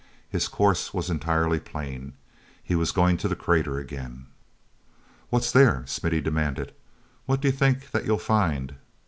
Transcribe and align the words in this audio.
His 0.27 0.47
course 0.47 0.95
was 0.95 1.11
entirely 1.11 1.59
plain. 1.59 2.13
He 2.63 2.73
was 2.73 2.91
going 2.91 3.17
to 3.17 3.27
the 3.27 3.35
crater 3.35 3.77
again. 3.77 4.25
"What's 5.29 5.51
there?" 5.51 5.83
Smithy 5.85 6.21
demanded. 6.21 6.73
"What 7.27 7.39
do 7.39 7.47
you 7.47 7.51
think 7.53 7.91
that 7.91 8.05
you'll 8.05 8.17
find?" 8.17 8.77